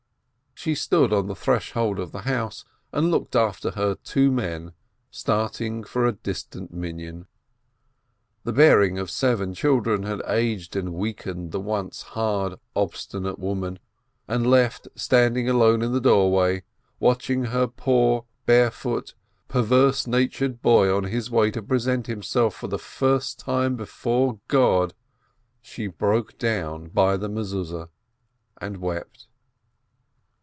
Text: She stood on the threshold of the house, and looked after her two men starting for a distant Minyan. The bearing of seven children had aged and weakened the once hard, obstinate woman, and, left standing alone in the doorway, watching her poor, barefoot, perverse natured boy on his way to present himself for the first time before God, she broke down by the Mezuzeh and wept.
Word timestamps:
She 0.53 0.75
stood 0.75 1.11
on 1.11 1.25
the 1.25 1.33
threshold 1.35 1.97
of 1.97 2.11
the 2.11 2.21
house, 2.21 2.65
and 2.93 3.09
looked 3.09 3.35
after 3.35 3.71
her 3.71 3.95
two 3.95 4.31
men 4.31 4.73
starting 5.09 5.83
for 5.83 6.05
a 6.05 6.11
distant 6.11 6.71
Minyan. 6.71 7.25
The 8.43 8.53
bearing 8.53 8.99
of 8.99 9.09
seven 9.09 9.55
children 9.55 10.03
had 10.03 10.21
aged 10.27 10.75
and 10.75 10.93
weakened 10.93 11.51
the 11.51 11.59
once 11.59 12.03
hard, 12.03 12.59
obstinate 12.75 13.39
woman, 13.39 13.79
and, 14.27 14.45
left 14.45 14.87
standing 14.95 15.49
alone 15.49 15.81
in 15.81 15.93
the 15.93 16.01
doorway, 16.01 16.61
watching 16.99 17.45
her 17.45 17.65
poor, 17.65 18.25
barefoot, 18.45 19.15
perverse 19.47 20.05
natured 20.05 20.61
boy 20.61 20.95
on 20.95 21.05
his 21.05 21.31
way 21.31 21.49
to 21.49 21.63
present 21.63 22.05
himself 22.05 22.53
for 22.53 22.67
the 22.67 22.77
first 22.77 23.39
time 23.39 23.75
before 23.75 24.39
God, 24.47 24.93
she 25.59 25.87
broke 25.87 26.37
down 26.37 26.89
by 26.89 27.17
the 27.17 27.29
Mezuzeh 27.29 27.89
and 28.59 28.77
wept. 28.77 29.25